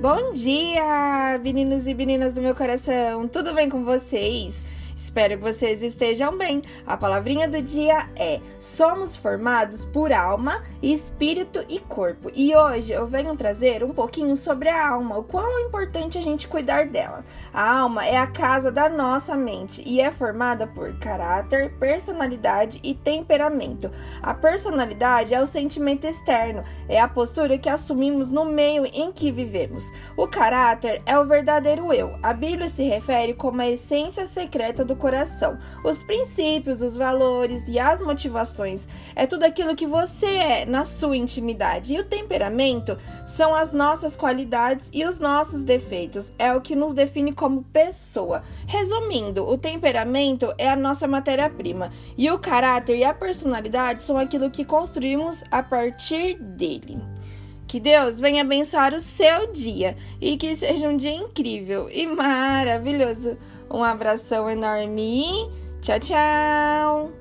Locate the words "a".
6.86-6.94, 14.68-14.88, 16.18-16.20, 17.52-17.78, 18.16-18.26, 24.22-24.34, 27.00-27.08, 32.22-32.34, 33.62-33.68, 50.68-50.76, 53.04-53.14, 55.50-55.62